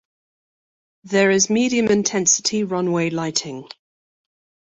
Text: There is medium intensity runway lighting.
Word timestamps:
There 1.03 1.29
is 1.29 1.51
medium 1.51 1.85
intensity 1.89 2.63
runway 2.63 3.11
lighting. 3.11 3.69